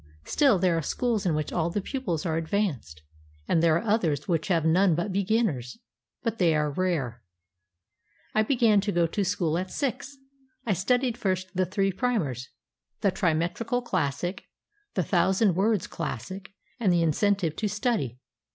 [0.23, 3.03] Still there are schools in which all the pupils are advanced;
[3.47, 5.77] and there are others which have none but beginners.
[6.23, 7.21] But they are rare.
[8.33, 10.17] I began to go to school at six.
[10.65, 12.49] I studied first the three primers:
[13.01, 14.45] the "Trimetrical Classic,"
[14.95, 16.49] the "Thousand words Classic,"
[16.79, 18.17] and the "Incentive to Study."